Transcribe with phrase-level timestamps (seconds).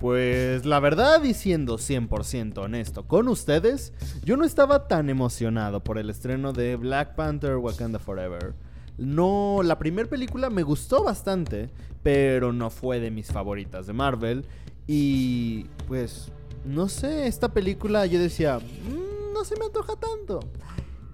[0.00, 6.10] Pues la verdad, diciendo 100% honesto con ustedes, yo no estaba tan emocionado por el
[6.10, 8.54] estreno de Black Panther Wakanda Forever.
[8.98, 11.70] No, la primera película me gustó bastante,
[12.02, 14.44] pero no fue de mis favoritas de Marvel.
[14.86, 16.30] Y pues,
[16.64, 20.40] no sé, esta película yo decía, "Mm, no se me antoja tanto.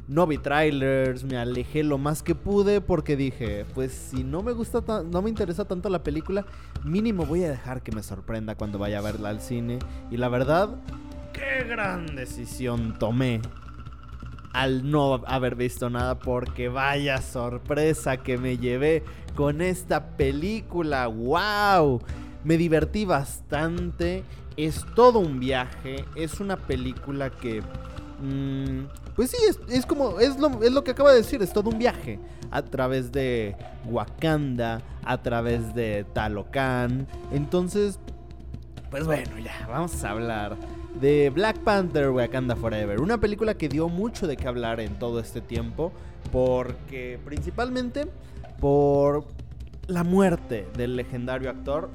[0.09, 4.53] No vi trailers, me alejé lo más que pude porque dije, pues si no me
[4.53, 6.45] gusta, ta- no me interesa tanto la película,
[6.85, 9.79] mínimo voy a dejar que me sorprenda cuando vaya a verla al cine.
[10.11, 10.71] Y la verdad,
[11.33, 13.41] qué gran decisión tomé
[14.53, 19.03] al no haber visto nada porque vaya sorpresa que me llevé
[19.35, 21.07] con esta película.
[21.07, 22.03] ¡Wow!
[22.45, 24.25] Me divertí bastante.
[24.59, 26.05] Es todo un viaje.
[26.17, 27.63] Es una película que...
[28.21, 28.81] mm,
[29.15, 29.37] pues sí,
[29.69, 30.19] es, como...
[30.19, 31.43] Es lo, es lo que acaba de decir.
[31.43, 32.19] Es todo un viaje.
[32.51, 34.83] A través de Wakanda.
[35.05, 37.07] A través de Talocan.
[37.33, 37.99] Entonces...
[38.91, 39.67] Pues bueno, ya.
[39.69, 40.57] Vamos a hablar
[41.01, 43.01] de Black Panther Wakanda Forever.
[43.01, 45.93] Una película que dio mucho de qué hablar en todo este tiempo.
[46.31, 48.07] Porque principalmente
[48.61, 49.25] por
[49.89, 51.91] la muerte del legendario actor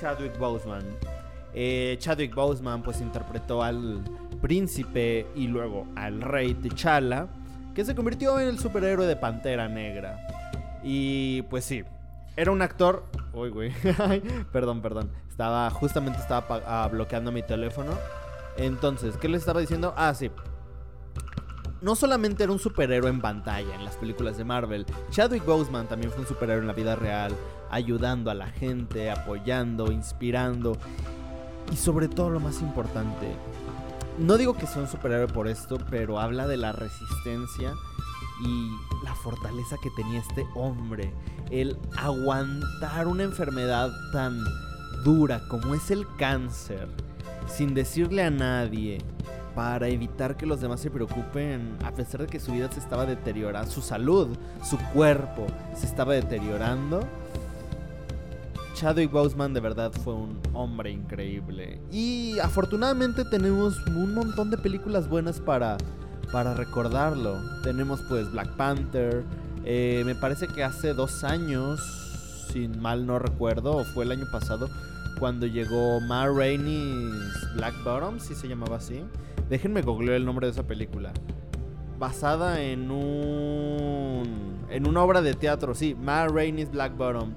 [0.00, 0.84] Chadwick Boseman.
[1.54, 4.02] Eh, Chadwick Boseman pues interpretó al
[4.44, 7.28] príncipe y luego al rey T'Challa,
[7.74, 10.20] que se convirtió en el superhéroe de Pantera Negra.
[10.82, 11.82] Y pues sí,
[12.36, 13.06] era un actor...
[13.32, 13.72] Uy, güey.
[14.52, 15.10] perdón, perdón.
[15.30, 17.92] Estaba, justamente estaba ah, bloqueando mi teléfono.
[18.58, 19.94] Entonces, ¿qué les estaba diciendo?
[19.96, 20.30] Ah, sí.
[21.80, 26.12] No solamente era un superhéroe en pantalla en las películas de Marvel, Chadwick Boseman también
[26.12, 27.32] fue un superhéroe en la vida real,
[27.70, 30.76] ayudando a la gente, apoyando, inspirando
[31.72, 33.32] y sobre todo lo más importante,
[34.18, 37.74] no digo que sea un superhéroe por esto, pero habla de la resistencia
[38.44, 38.70] y
[39.04, 41.12] la fortaleza que tenía este hombre,
[41.50, 44.42] el aguantar una enfermedad tan
[45.04, 46.88] dura como es el cáncer,
[47.46, 48.98] sin decirle a nadie,
[49.54, 53.06] para evitar que los demás se preocupen, a pesar de que su vida se estaba
[53.06, 54.28] deteriorando, su salud,
[54.62, 57.00] su cuerpo se estaba deteriorando.
[58.74, 61.80] Chadwick Boseman de verdad fue un hombre increíble.
[61.90, 65.78] Y afortunadamente tenemos un montón de películas buenas para,
[66.32, 67.38] para recordarlo.
[67.62, 69.24] Tenemos pues Black Panther.
[69.64, 71.80] eh, me parece que hace dos años,
[72.52, 74.68] sin mal no recuerdo, o fue el año pasado,
[75.18, 79.04] cuando llegó Ma Rainey's Black Bottom, si se llamaba así.
[79.48, 81.12] Déjenme googlear el nombre de esa película.
[81.98, 84.66] Basada en un.
[84.68, 87.32] en una obra de teatro, sí, Ma Rainey's Black Bottom.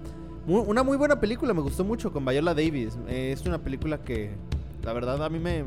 [0.48, 2.98] Una muy buena película, me gustó mucho con Viola Davis.
[3.10, 4.32] Es una película que,
[4.82, 5.66] la verdad, a mí me,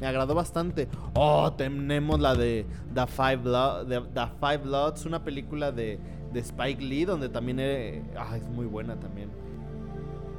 [0.00, 0.86] me agradó bastante.
[1.14, 2.64] Oh, tenemos la de
[2.94, 5.98] The Five, Blo- de- The Five Bloods, una película de,
[6.32, 9.30] de Spike Lee, donde también eh, ah, es muy buena también.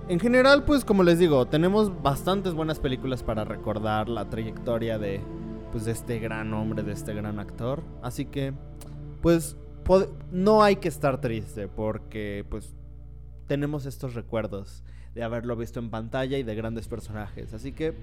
[0.08, 5.20] En general, pues como les digo, tenemos bastantes buenas películas para recordar la trayectoria de,
[5.74, 7.82] pues, de este gran hombre, de este gran actor.
[8.02, 8.54] Así que,
[9.22, 9.58] pues,
[10.32, 12.74] no hay que estar triste porque, pues,
[13.52, 14.82] tenemos estos recuerdos
[15.14, 17.54] de haberlo visto en pantalla y de grandes personajes.
[17.54, 17.94] Así que,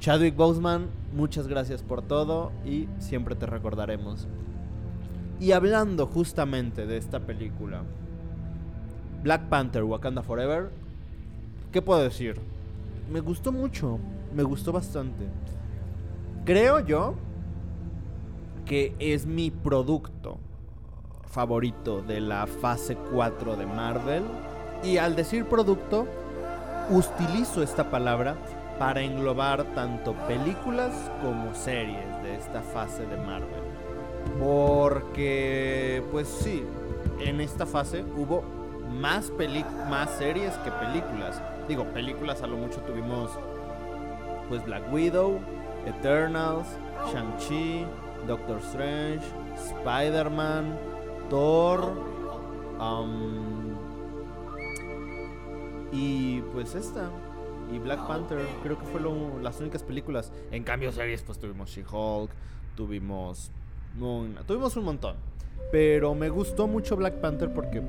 [0.00, 4.26] Chadwick Boseman, muchas gracias por todo y siempre te recordaremos.
[5.38, 7.84] Y hablando justamente de esta película,
[9.22, 10.70] Black Panther Wakanda Forever,
[11.70, 12.40] ¿qué puedo decir?
[13.12, 14.00] Me gustó mucho,
[14.34, 15.28] me gustó bastante.
[16.44, 17.14] Creo yo
[18.66, 20.40] que es mi producto
[21.28, 24.24] favorito de la fase 4 de Marvel.
[24.84, 26.06] Y al decir producto,
[26.90, 28.36] utilizo esta palabra
[28.78, 33.62] para englobar tanto películas como series de esta fase de Marvel.
[34.38, 36.64] Porque, pues sí,
[37.20, 38.42] en esta fase hubo
[38.90, 41.40] más, peli más series que películas.
[41.66, 43.30] Digo, películas a lo mucho tuvimos
[44.48, 45.40] pues Black Widow,
[45.86, 46.66] Eternals,
[47.10, 47.86] Shang-Chi,
[48.26, 49.24] Doctor Strange,
[49.56, 50.78] Spider-Man,
[51.30, 51.80] Thor,
[52.78, 53.63] um,
[55.94, 57.08] y pues esta,
[57.72, 60.32] y Black Panther, creo que fueron las únicas películas.
[60.50, 62.30] En cambio, series, pues tuvimos She-Hulk,
[62.76, 63.50] tuvimos,
[64.00, 65.16] un- tuvimos un montón.
[65.70, 67.82] Pero me gustó mucho Black Panther porque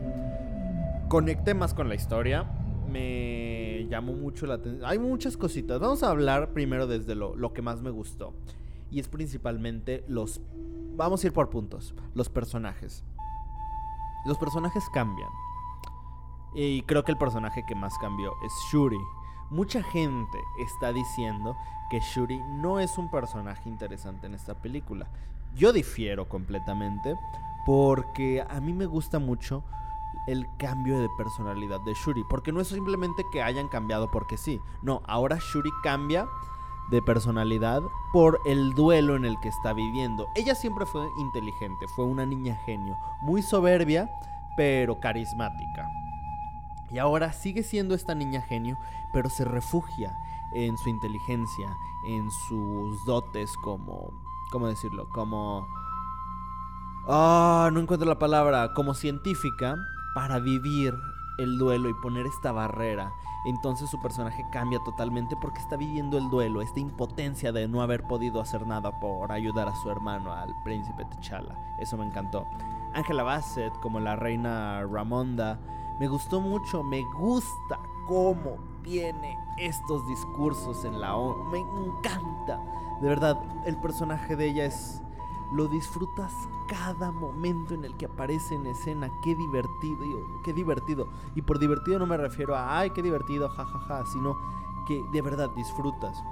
[1.10, 2.46] conecté más con la historia.
[2.90, 4.90] Me llamó mucho la atención.
[4.90, 5.80] Hay muchas cositas.
[5.80, 8.34] Vamos a hablar primero desde lo, lo que más me gustó.
[8.92, 10.40] Y es principalmente los...
[10.96, 11.94] Vamos a ir por puntos.
[12.14, 13.04] Los personajes.
[14.26, 15.30] Los personajes cambian.
[16.56, 19.00] Y creo que el personaje que más cambió es Shuri.
[19.50, 21.56] Mucha gente está diciendo
[21.90, 25.08] que Shuri no es un personaje interesante en esta película.
[25.54, 27.16] Yo difiero completamente
[27.66, 29.64] porque a mí me gusta mucho
[30.28, 32.24] el cambio de personalidad de Shuri.
[32.30, 34.62] Porque no es simplemente que hayan cambiado porque sí.
[34.82, 36.26] No, ahora Shuri cambia
[36.90, 37.82] de personalidad
[38.14, 40.28] por el duelo en el que está viviendo.
[40.36, 44.10] Ella siempre fue inteligente, fue una niña genio, muy soberbia,
[44.56, 45.90] pero carismática.
[46.92, 48.78] Y ahora sigue siendo esta niña genio,
[49.14, 50.18] pero se refugia
[50.54, 51.76] en su inteligencia,
[52.08, 54.12] en sus dotes como,
[54.52, 55.08] ¿cómo decirlo?
[55.10, 55.68] Como...
[57.08, 59.76] Ah, no encuentro la palabra, como científica,
[60.16, 60.94] para vivir
[61.38, 63.14] el duelo y poner esta barrera
[63.46, 68.04] entonces su personaje cambia totalmente porque está viviendo el duelo, esta impotencia de no haber
[68.04, 71.56] podido hacer nada por ayudar a su hermano, al príncipe T'Challa.
[71.80, 72.48] Eso me encantó.
[72.96, 75.60] Angela Bassett como la reina Ramonda,
[76.00, 82.60] me gustó mucho, me gusta cómo tiene estos discursos en la ONU, me encanta.
[83.02, 85.02] De verdad, el personaje de ella es
[85.52, 86.34] lo disfrutas
[86.68, 89.10] cada momento en el que aparece en escena.
[89.24, 90.00] Qué divertido,
[90.44, 91.08] qué divertido.
[91.36, 94.38] Y por divertido no me refiero a, ay, qué divertido, jajaja, ja, sino
[94.88, 96.24] que de verdad disfrutas.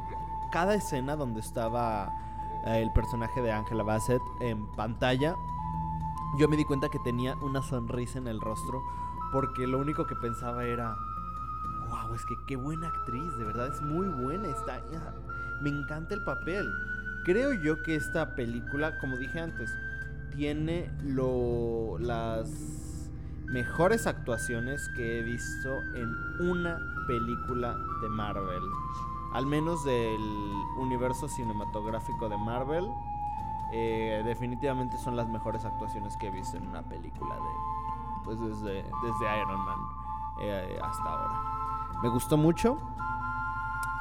[0.51, 2.13] Cada escena donde estaba
[2.65, 5.35] eh, el personaje de Angela Bassett en pantalla,
[6.37, 8.81] yo me di cuenta que tenía una sonrisa en el rostro
[9.33, 10.95] porque lo único que pensaba era,
[11.89, 14.79] wow, es que qué buena actriz, de verdad es muy buena, está,
[15.59, 16.71] me encanta el papel.
[17.25, 19.75] Creo yo que esta película, como dije antes,
[20.35, 23.09] tiene lo, las
[23.45, 26.09] mejores actuaciones que he visto en
[26.47, 26.77] una
[27.07, 28.63] película de Marvel.
[29.33, 30.21] Al menos del
[30.77, 32.85] universo cinematográfico de Marvel.
[33.71, 37.72] Eh, definitivamente son las mejores actuaciones que he visto en una película de.
[38.23, 39.79] Pues desde, desde Iron Man
[40.41, 41.41] eh, hasta ahora.
[42.01, 42.77] Me gustó mucho.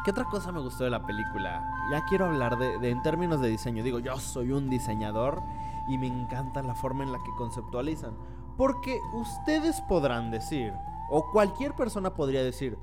[0.04, 1.64] ¿Qué otra cosa me gustó de la película?
[1.90, 3.84] Ya quiero hablar de, en términos de diseño.
[3.84, 5.40] Digo, yo soy un diseñador
[5.88, 8.16] y me encanta la forma en la que conceptualizan.
[8.56, 10.72] Porque ustedes podrán decir,
[11.10, 12.76] o cualquier persona podría decir,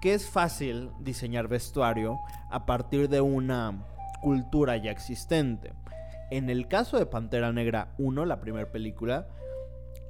[0.00, 2.20] que es fácil diseñar vestuario
[2.50, 3.86] a partir de una
[4.20, 5.72] cultura ya existente.
[6.30, 9.26] En el caso de Pantera Negra 1, la primera película,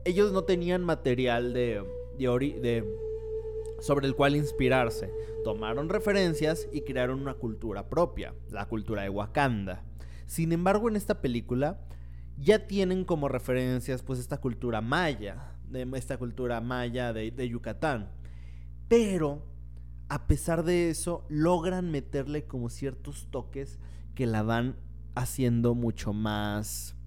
[0.05, 1.85] ellos no tenían material de,
[3.81, 5.13] sobre el cual inspirarse.
[5.45, 9.85] Tomaron referencias y crearon una cultura propia, la cultura de Wakanda.
[10.27, 11.81] Sin embargo, en esta película
[12.37, 18.11] ya tienen como referencias pues esta cultura maya, de esta cultura maya de Yucatán.
[18.89, 19.43] Pero,
[20.09, 23.79] a pesar de eso, logran meterle como ciertos toques
[24.15, 24.77] que la van
[25.15, 26.98] haciendo mucho más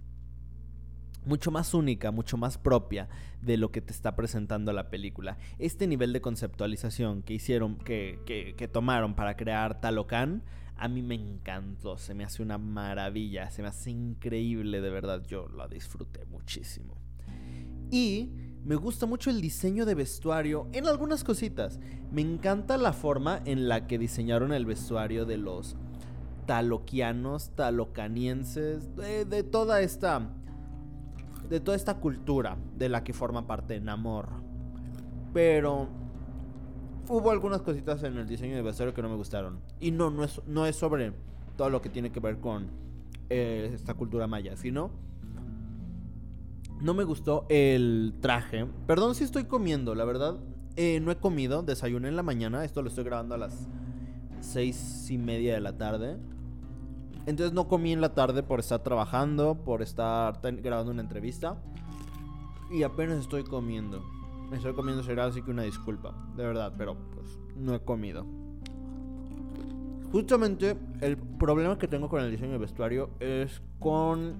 [1.25, 3.09] mucho más única, mucho más propia
[3.41, 5.38] de lo que te está presentando la película.
[5.59, 10.44] Este nivel de conceptualización que hicieron, que, que, tomaron para crear Talocan,
[10.75, 15.23] a mí me encantó, se me hace una maravilla, se me hace increíble, de verdad,
[15.27, 16.95] yo lo disfruté muchísimo.
[17.91, 18.31] Y
[18.63, 21.79] me gusta mucho el diseño de vestuario en algunas cositas.
[22.12, 25.75] Me encanta la forma en la que diseñaron el vestuario de los
[26.45, 30.31] taloquianos, talocanienses, de toda esta
[31.51, 34.30] de toda esta cultura de la que forma parte Namor.
[35.33, 35.89] Pero
[37.09, 39.59] hubo algunas cositas en el diseño de vestuario que no me gustaron.
[39.81, 41.12] Y no, no es, no es sobre
[41.57, 42.69] todo lo que tiene que ver con
[43.30, 44.92] eh, esta cultura maya, sino...
[46.80, 48.65] No me gustó el traje.
[48.88, 50.39] Perdón si estoy comiendo, la verdad.
[50.77, 52.63] Eh, no he comido, desayuné en la mañana.
[52.63, 53.68] Esto lo estoy grabando a las
[54.39, 56.17] seis y media de la tarde.
[57.25, 61.62] Entonces no comí en la tarde por estar trabajando, por estar grabando una entrevista.
[62.72, 64.04] Y apenas estoy comiendo.
[64.50, 66.13] Me estoy comiendo cereal, así que una disculpa.
[66.36, 68.25] De verdad, pero pues no he comido.
[70.12, 74.36] Justamente el problema que tengo con el diseño de vestuario es con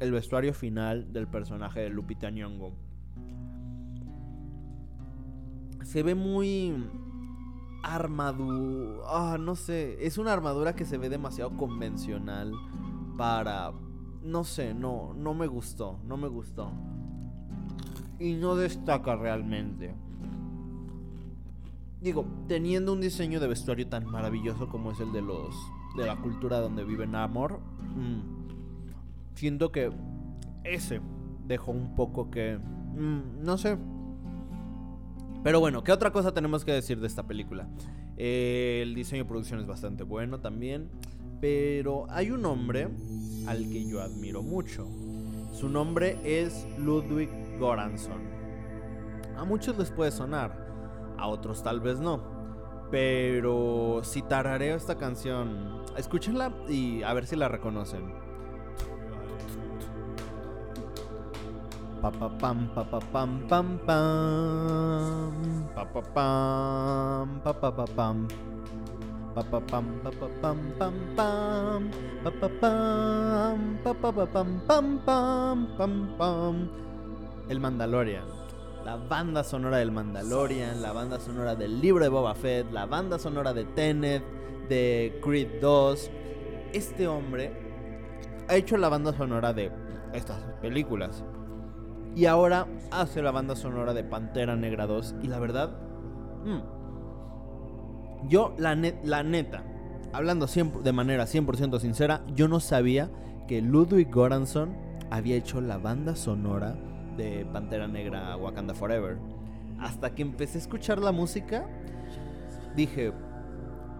[0.00, 2.72] el vestuario final del personaje de Lupita Nyong'o.
[5.84, 6.74] Se ve muy
[7.82, 9.02] armadura.
[9.06, 10.04] Ah, no sé.
[10.04, 12.52] Es una armadura que se ve demasiado convencional
[13.16, 13.72] para.
[14.22, 15.98] No sé, no, no me gustó.
[16.06, 16.70] No me gustó.
[18.18, 19.94] Y no destaca realmente.
[22.00, 25.54] Digo, teniendo un diseño de vestuario tan maravilloso como es el de los.
[25.96, 27.60] de la cultura donde vive Namor.
[27.96, 29.92] Mm, siento que
[30.64, 31.00] ese
[31.46, 32.58] dejó un poco que.
[32.58, 33.78] Mm, no sé
[35.42, 37.68] pero bueno, ¿qué otra cosa tenemos que decir de esta película?
[38.16, 40.90] Eh, el diseño de producción es bastante bueno también.
[41.40, 42.88] Pero hay un hombre
[43.48, 44.86] al que yo admiro mucho.
[45.52, 48.22] Su nombre es Ludwig Goranson.
[49.36, 50.68] A muchos les puede sonar,
[51.18, 52.22] a otros tal vez no.
[52.92, 58.21] Pero si tarareo esta canción, escúchenla y a ver si la reconocen.
[62.02, 65.30] Pa pa pam pa pa pam pam pam.
[65.70, 68.26] Pa pa pam pa pa pa pam.
[69.30, 71.80] Pa pa pam pa pa pam pam pam.
[72.26, 76.54] Pa pa pam pa pa pa pam pam pam pam pam.
[77.46, 78.26] El Mandalorian.
[78.84, 83.16] La banda sonora del Mandalorian, la banda sonora del libro de Boba Fett, la banda
[83.16, 84.24] sonora de Tenet,
[84.68, 86.10] de Creed 2.
[86.72, 87.52] Este hombre
[88.48, 89.70] ha hecho la banda sonora de
[90.12, 91.22] estas películas.
[92.14, 95.14] Y ahora hace la banda sonora de Pantera Negra 2.
[95.22, 95.70] Y la verdad,
[96.44, 99.64] mm, yo la, la neta,
[100.12, 103.10] hablando de manera 100% sincera, yo no sabía
[103.48, 104.76] que Ludwig Göransson
[105.10, 106.76] había hecho la banda sonora
[107.16, 109.18] de Pantera Negra Wakanda Forever.
[109.80, 111.66] Hasta que empecé a escuchar la música,
[112.76, 113.12] dije,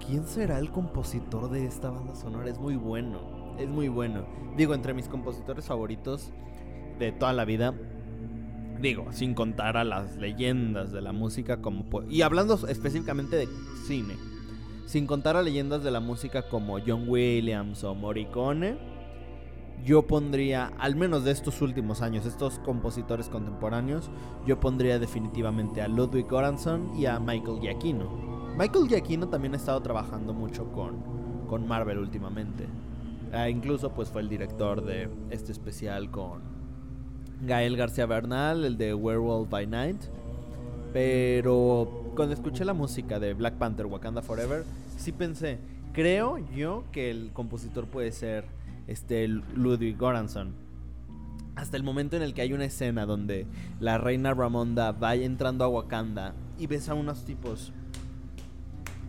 [0.06, 2.48] ¿quién será el compositor de esta banda sonora?
[2.48, 4.24] Es muy bueno, es muy bueno.
[4.56, 6.30] Digo, entre mis compositores favoritos
[6.98, 7.74] de toda la vida,
[8.82, 11.86] digo, sin contar a las leyendas de la música como...
[12.10, 13.48] Y hablando específicamente de
[13.86, 14.16] cine,
[14.84, 18.76] sin contar a leyendas de la música como John Williams o Morricone,
[19.84, 24.10] yo pondría, al menos de estos últimos años, estos compositores contemporáneos,
[24.46, 28.10] yo pondría definitivamente a Ludwig Göransson y a Michael Giacchino.
[28.58, 32.66] Michael Giacchino también ha estado trabajando mucho con, con Marvel últimamente.
[33.32, 36.51] Ah, incluso pues fue el director de este especial con
[37.42, 40.00] Gael García Bernal, el de Werewolf by Night.
[40.92, 44.64] Pero cuando escuché la música de Black Panther Wakanda Forever,
[44.96, 45.58] sí pensé,
[45.92, 48.44] creo yo que el compositor puede ser
[48.86, 50.54] este Ludwig Göransson.
[51.56, 53.46] Hasta el momento en el que hay una escena donde
[53.80, 57.72] la reina Ramonda va entrando a Wakanda y ves a unos tipos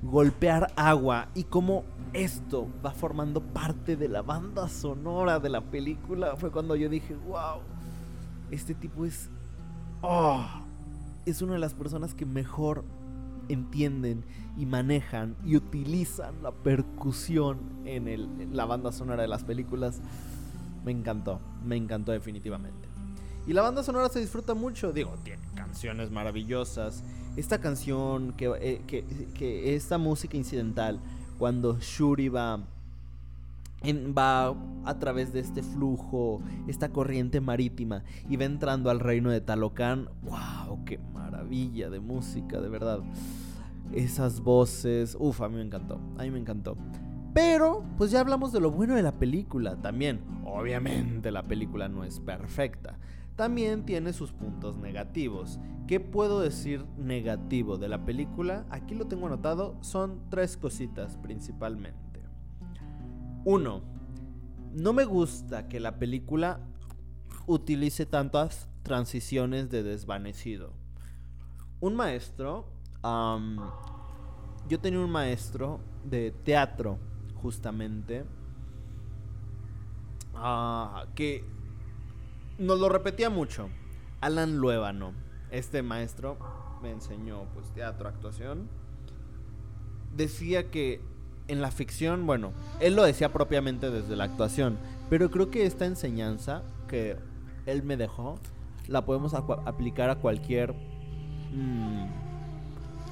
[0.03, 6.35] golpear agua y como esto va formando parte de la banda sonora de la película,
[6.35, 7.61] fue cuando yo dije, wow,
[8.53, 9.29] este tipo es.
[10.01, 10.45] Oh,
[11.25, 12.83] es una de las personas que mejor
[13.49, 14.23] entienden
[14.57, 20.01] y manejan y utilizan la percusión en, la banda sonora de las películas.
[20.85, 22.87] Me encantó, me encantó definitivamente.
[23.45, 27.03] Y la banda sonora se disfruta mucho, digo, tiene canciones maravillosas.
[27.35, 28.81] Esta canción, que, eh,
[29.33, 30.99] que esta música incidental,
[31.37, 32.59] cuando Shuri va
[33.85, 39.41] va a través de este flujo, esta corriente marítima y va entrando al reino de
[39.41, 40.09] Talocan.
[40.23, 40.85] ¡Wow!
[40.85, 42.99] ¡Qué maravilla de música, de verdad!
[43.91, 46.77] Esas voces, uf, a mí me encantó, a mí me encantó.
[47.33, 50.21] Pero, pues ya hablamos de lo bueno de la película también.
[50.45, 52.97] Obviamente la película no es perfecta.
[53.35, 55.59] También tiene sus puntos negativos.
[55.87, 58.65] ¿Qué puedo decir negativo de la película?
[58.69, 62.02] Aquí lo tengo anotado, son tres cositas principalmente.
[63.45, 63.81] Uno,
[64.71, 66.61] no me gusta que la película
[67.45, 70.73] utilice tantas transiciones de desvanecido.
[71.81, 72.69] Un maestro,
[73.03, 76.99] yo tenía un maestro de teatro,
[77.35, 78.23] justamente,
[80.35, 81.43] ah, que
[82.57, 83.69] nos lo repetía mucho.
[84.21, 85.11] Alan Luébano,
[85.51, 86.37] este maestro
[86.81, 88.69] me enseñó pues teatro, actuación.
[90.15, 91.01] Decía que
[91.47, 94.77] en la ficción, bueno, él lo decía propiamente desde la actuación,
[95.09, 97.17] pero creo que esta enseñanza que
[97.65, 98.39] él me dejó
[98.87, 100.73] la podemos aplicar a cualquier
[101.53, 102.05] mm,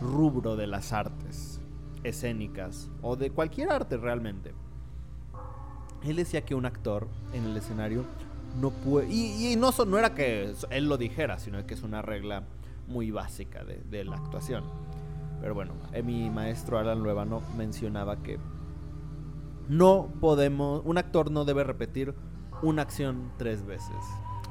[0.02, 1.60] rubro de las artes
[2.04, 4.54] escénicas o de cualquier arte realmente.
[6.04, 8.06] Él decía que un actor en el escenario
[8.60, 9.08] no puede...
[9.12, 12.44] Y, no, no era que él lo dijera, sino que es una regla
[12.88, 14.64] muy básica de, de la actuación
[15.42, 18.40] pero bueno, eh, mi maestro Alan Luevano mencionaba que
[19.68, 22.14] no podemos, un actor no debe repetir
[22.62, 23.96] una acción tres veces.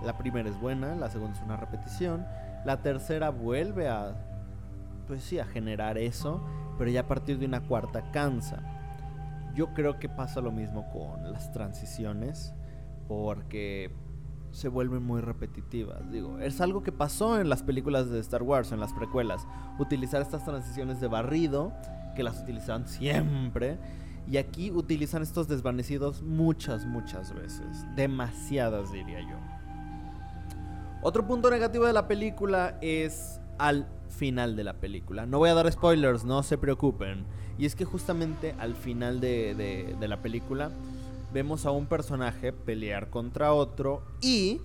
[0.04, 2.26] La primera es buena, la segunda es una repetición,
[2.64, 4.16] la tercera vuelve a,
[5.06, 6.44] pues sí, a generar eso,
[6.76, 8.62] pero ya a partir de una cuarta cansa.
[9.54, 12.54] Yo creo que pasa lo mismo con las transiciones,
[13.06, 13.94] porque
[14.52, 16.11] se vuelven muy repetitivas.
[16.11, 19.47] Digo, es algo que pasó en las películas de Star Wars, en las precuelas.
[19.78, 21.73] Utilizar estas transiciones de barrido,
[22.14, 23.78] que las utilizaban siempre.
[24.30, 27.85] Y aquí utilizan estos desvanecidos muchas, muchas veces.
[27.97, 29.37] Demasiadas, diría yo.
[31.02, 35.26] Otro punto negativo de la película es al final de la película.
[35.26, 37.25] No voy a dar spoilers, no se preocupen.
[37.59, 39.54] Y es que justamente al final de,
[39.99, 40.71] de la película
[41.32, 44.60] vemos a un personaje pelear contra otro y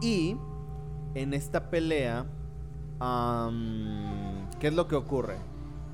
[0.00, 0.36] y
[1.14, 2.26] en esta pelea
[4.58, 5.36] ¿qué es lo que ocurre?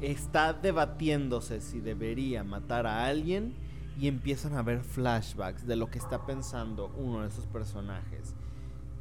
[0.01, 3.55] Está debatiéndose si debería matar a alguien
[3.99, 8.35] y empiezan a ver flashbacks de lo que está pensando uno de esos personajes.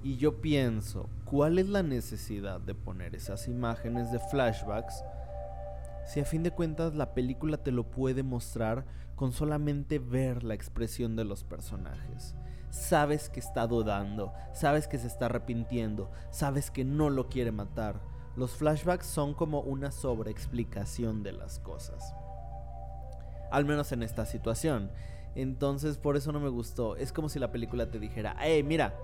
[0.03, 5.03] Y yo pienso, ¿cuál es la necesidad de poner esas imágenes de flashbacks
[6.05, 10.53] si a fin de cuentas la película te lo puede mostrar con solamente ver la
[10.53, 12.36] expresión de los personajes?
[12.70, 18.00] Sabes que está dudando, sabes que se está arrepintiendo, sabes que no lo quiere matar.
[18.38, 22.13] Los flashbacks son como una sobreexplicación de las cosas.
[23.51, 24.89] Al menos en esta situación.
[25.36, 26.96] Entonces por eso no me gustó.
[26.96, 28.96] Es como si la película te dijera, hey, mira,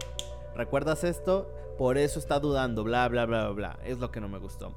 [0.56, 1.54] ¿recuerdas esto?
[1.78, 3.80] Por eso está dudando, bla, bla, bla, bla.
[3.84, 4.76] Es lo que no me gustó.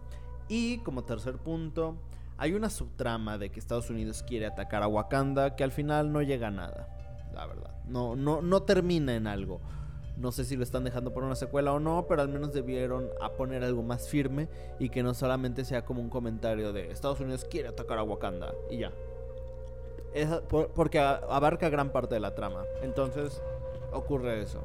[0.50, 1.94] Y como tercer punto,
[2.36, 6.22] hay una subtrama de que Estados Unidos quiere atacar a Wakanda que al final no
[6.22, 6.88] llega a nada.
[7.32, 7.70] La verdad.
[7.86, 9.60] No, no, no termina en algo.
[10.16, 13.08] No sé si lo están dejando por una secuela o no, pero al menos debieron
[13.20, 14.48] a poner algo más firme
[14.80, 18.52] y que no solamente sea como un comentario de Estados Unidos quiere atacar a Wakanda
[18.70, 18.92] y ya.
[20.74, 22.64] porque abarca gran parte de la trama.
[22.82, 23.40] Entonces
[23.92, 24.64] ocurre eso.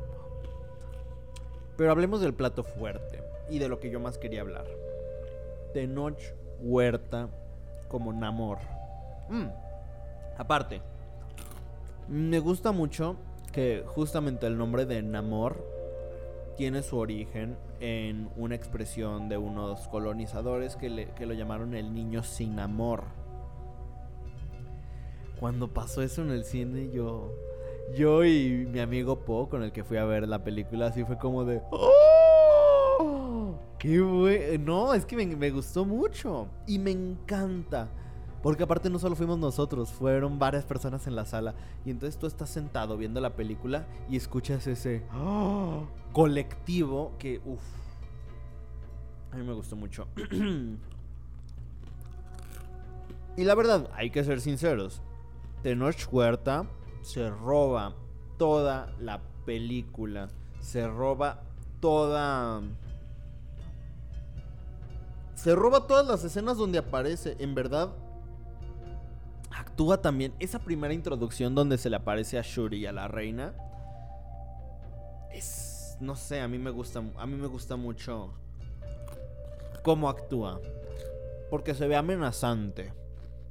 [1.77, 4.65] Pero hablemos del plato fuerte y de lo que yo más quería hablar.
[5.75, 6.17] Tenoch
[6.61, 7.27] Huerta
[7.89, 8.59] como Namor.
[9.29, 9.47] Mm.
[10.37, 10.81] Aparte,
[12.07, 13.17] me gusta mucho
[13.51, 15.61] que justamente el nombre de Namor
[16.55, 22.23] tiene su origen en una expresión de unos colonizadores que, que lo llamaron el niño
[22.23, 23.03] sin amor.
[25.41, 27.33] Cuando pasó eso en el cine, yo,
[27.93, 31.17] yo y mi amigo Po, con el que fui a ver la película, así fue
[31.17, 31.61] como de...
[31.69, 32.14] ¡Oh!
[33.85, 34.65] ¡Qué bueno!
[34.65, 36.47] No, es que me, me gustó mucho.
[36.65, 37.87] Y me encanta.
[38.41, 41.53] Porque aparte no solo fuimos nosotros, fueron varias personas en la sala.
[41.85, 45.85] Y entonces tú estás sentado viendo la película y escuchas ese ¡oh!
[46.13, 47.61] colectivo que, uff,
[49.31, 50.07] a mí me gustó mucho.
[53.37, 55.03] y la verdad, hay que ser sinceros.
[55.61, 56.65] Tenoch Huerta
[57.01, 57.93] se roba
[58.37, 60.29] toda la película.
[60.59, 61.43] Se roba
[61.79, 62.63] toda...
[65.35, 67.35] Se roba todas las escenas donde aparece.
[67.39, 67.89] En verdad,
[69.51, 70.33] actúa también.
[70.39, 73.53] Esa primera introducción donde se le aparece a Shuri y a la reina.
[75.31, 75.97] Es.
[75.99, 77.03] No sé, a mí me gusta.
[77.17, 78.33] A mí me gusta mucho.
[79.83, 80.59] Cómo actúa.
[81.49, 82.93] Porque se ve amenazante.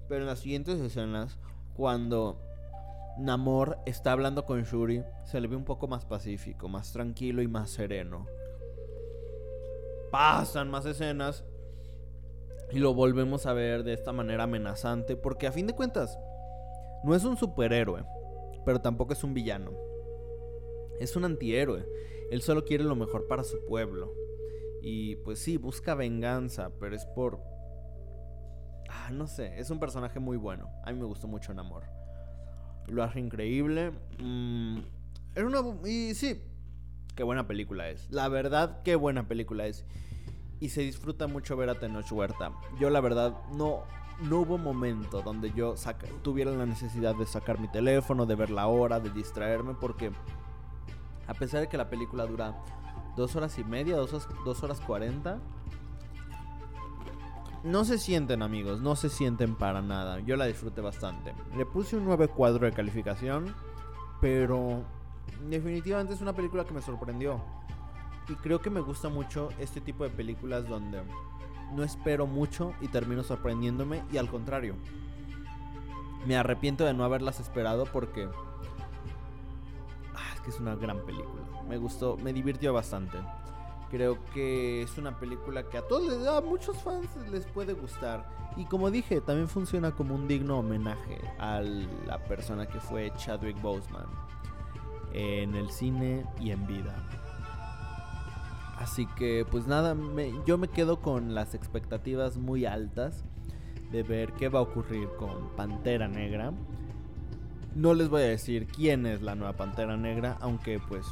[0.08, 1.38] Pero en las siguientes escenas.
[1.74, 2.40] Cuando
[3.18, 7.48] Namor está hablando con Shuri, se le ve un poco más pacífico, más tranquilo y
[7.48, 8.26] más sereno.
[10.10, 11.44] Pasan más escenas
[12.74, 16.18] y lo volvemos a ver de esta manera amenazante, porque a fin de cuentas,
[17.04, 18.04] no es un superhéroe,
[18.64, 19.72] pero tampoco es un villano.
[21.00, 21.86] Es un antihéroe.
[22.30, 24.12] Él solo quiere lo mejor para su pueblo.
[24.82, 27.40] Y pues sí, busca venganza, pero es por...
[28.88, 30.68] Ah, no sé, es un personaje muy bueno.
[30.84, 31.84] A mí me gustó mucho Namor
[32.88, 33.92] lo hace increíble.
[34.18, 34.78] Mm,
[35.34, 35.60] es una.
[35.88, 36.42] Y sí,
[37.14, 38.10] qué buena película es.
[38.10, 39.84] La verdad, qué buena película es.
[40.64, 42.50] Y se disfruta mucho ver a Tenoch Huerta.
[42.80, 43.82] Yo, la verdad, no.
[44.22, 45.74] No hubo momento donde yo
[46.22, 50.10] tuviera la necesidad de sacar mi teléfono, de ver la hora, de distraerme, porque
[51.26, 52.54] a pesar de que la película dura
[53.14, 55.38] dos horas y media, dos, dos horas cuarenta,
[57.62, 60.20] no se sienten amigos, no se sienten para nada.
[60.20, 61.34] Yo la disfruté bastante.
[61.56, 63.54] Le puse un 9 cuadro de calificación,
[64.18, 64.82] pero
[65.46, 67.42] definitivamente es una película que me sorprendió.
[68.28, 71.02] Y creo que me gusta mucho este tipo de películas donde
[71.72, 74.76] no espero mucho y termino sorprendiéndome y al contrario.
[76.26, 78.28] Me arrepiento de no haberlas esperado porque
[80.14, 81.42] ah, es que es una gran película.
[81.68, 83.18] Me gustó, me divirtió bastante.
[83.90, 88.26] Creo que es una película que a todos, a muchos fans les puede gustar.
[88.56, 93.60] Y como dije, también funciona como un digno homenaje a la persona que fue Chadwick
[93.60, 94.06] Boseman
[95.12, 96.94] en el cine y en vida.
[98.84, 99.96] Así que pues nada,
[100.44, 103.24] yo me quedo con las expectativas muy altas
[103.90, 106.52] de ver qué va a ocurrir con Pantera Negra.
[107.74, 111.06] No les voy a decir quién es la nueva Pantera Negra, aunque pues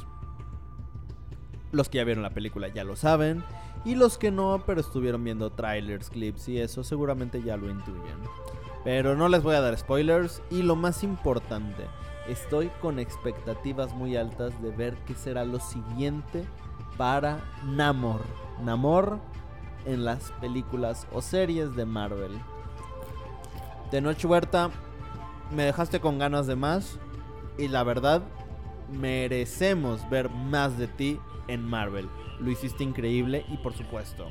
[1.71, 3.43] los que ya vieron la película ya lo saben.
[3.85, 8.19] Y los que no, pero estuvieron viendo trailers, clips y eso, seguramente ya lo intuyen.
[8.83, 10.43] Pero no les voy a dar spoilers.
[10.51, 11.87] Y lo más importante,
[12.27, 16.45] estoy con expectativas muy altas de ver qué será lo siguiente
[16.97, 18.21] para Namor.
[18.63, 19.19] Namor
[19.85, 22.39] en las películas o series de Marvel.
[23.91, 24.69] De Noche Huerta,
[25.51, 26.99] me dejaste con ganas de más.
[27.57, 28.23] Y la verdad,
[28.91, 32.09] merecemos ver más de ti en Marvel.
[32.39, 34.27] Lo hiciste increíble y por supuesto,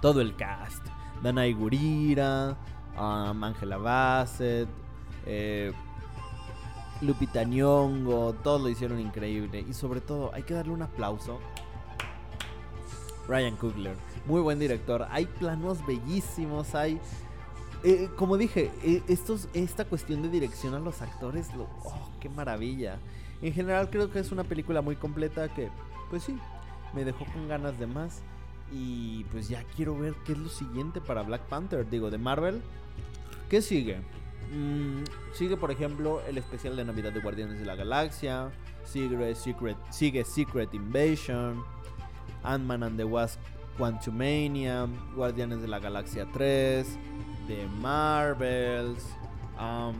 [0.00, 0.86] todo el cast.
[1.22, 2.56] Dana Gurira,
[2.96, 4.68] um, Angela Bassett,
[5.26, 5.72] eh,
[7.00, 9.64] Lupita Nyong'o, todos lo hicieron increíble.
[9.68, 11.38] Y sobre todo, hay que darle un aplauso.
[13.28, 15.06] Ryan Coogler, muy buen director.
[15.10, 16.98] Hay planos bellísimos, hay...
[17.84, 22.28] eh, como dije, eh, estos, esta cuestión de dirección a los actores, lo, oh, qué
[22.28, 22.98] maravilla.
[23.42, 25.68] En general creo que es una película muy completa que,
[26.10, 26.38] pues sí,
[26.94, 28.22] me dejó con ganas de más.
[28.72, 31.88] Y pues ya quiero ver qué es lo siguiente para Black Panther.
[31.88, 32.60] Digo, de Marvel.
[33.48, 34.00] ¿Qué sigue?
[34.52, 38.50] Mm, sigue, por ejemplo, el especial de Navidad de Guardianes de la Galaxia.
[38.84, 41.62] Sigue Secret, sigue Secret Invasion.
[42.42, 43.40] Ant-Man and the Wasp
[43.76, 44.86] Quantumania.
[45.14, 46.98] Guardianes de la Galaxia 3.
[47.46, 49.04] The Marvels.
[49.58, 49.94] am,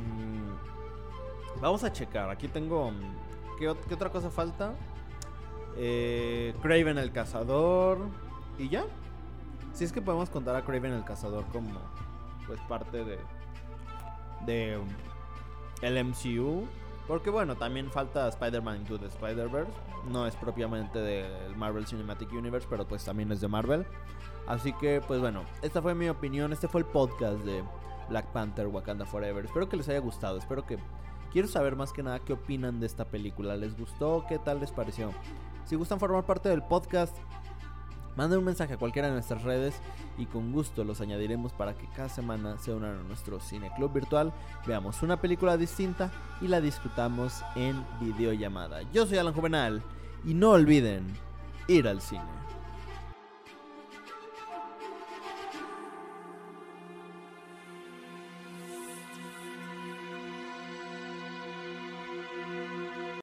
[1.61, 2.31] vamos a checar.
[2.31, 2.91] Aquí tengo.
[2.91, 4.75] mm, ¿Qué, qué otra cosa falta?
[5.77, 7.99] Eh, Craven el Cazador.
[8.59, 8.85] Y ya.
[9.75, 11.81] Si es que podemos contar a Craven el Cazador como
[12.47, 13.19] pues parte de
[14.46, 14.79] de
[15.83, 16.66] el MCU,
[17.07, 19.70] porque bueno, también falta Spider-Man Into the Spider-Verse,
[20.11, 23.87] no es propiamente del Marvel Cinematic Universe, pero pues también es de Marvel.
[24.46, 27.62] Así que pues bueno, esta fue mi opinión, este fue el podcast de
[28.09, 29.44] Black Panther Wakanda Forever.
[29.44, 30.79] Espero que les haya gustado, espero que
[31.33, 33.57] quiero saber más que nada qué opinan de esta película.
[33.57, 34.24] ¿Les gustó?
[34.29, 35.11] ¿Qué tal les pareció?
[35.64, 37.16] Si gustan formar parte del podcast,
[38.18, 39.76] Manden un mensaje a cualquiera de nuestras redes
[40.18, 43.92] y con gusto los añadiremos para que cada semana se unan a nuestro cine club
[43.92, 44.33] virtual,
[44.66, 48.83] veamos una película distinta y la discutamos en videollamada.
[48.92, 49.85] Yo soy Alan Juvenal
[50.24, 51.07] y no olviden
[51.68, 52.24] ir al cine.